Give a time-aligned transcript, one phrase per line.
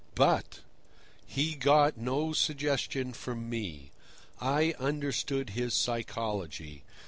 [0.15, 0.61] But
[1.27, 3.91] he got no suggestion from me.
[4.39, 6.83] I understood his psychology.